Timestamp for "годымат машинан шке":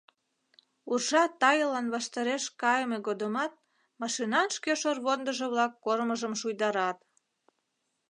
3.07-4.73